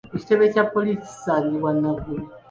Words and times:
Ekitebe 0.15 0.45
kya 0.53 0.63
poliisi 0.73 1.03
kisangibwa 1.11 1.71
Naguru. 1.81 2.23